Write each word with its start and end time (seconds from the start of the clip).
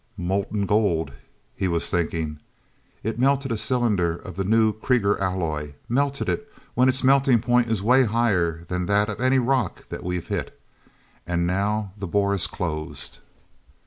"Molten 0.17 0.65
gold," 0.65 1.13
he 1.55 1.67
was 1.67 1.91
thinking. 1.91 2.39
"It 3.03 3.19
melted 3.19 3.51
a 3.51 3.55
cylinder 3.59 4.15
of 4.17 4.35
the 4.35 4.43
new 4.43 4.73
Krieger 4.73 5.15
alloy—melted 5.19 6.27
it 6.27 6.51
when 6.73 6.89
its 6.89 7.03
melting 7.03 7.39
point 7.39 7.69
is 7.69 7.83
way 7.83 8.05
higher 8.05 8.63
than 8.67 8.87
that 8.87 9.09
of 9.09 9.21
any 9.21 9.37
rock 9.37 9.87
that 9.89 10.03
we've 10.03 10.27
hit. 10.29 10.59
And 11.27 11.45
now 11.45 11.91
the 11.95 12.07
bore 12.07 12.33
is 12.33 12.47
closed...." 12.47 13.19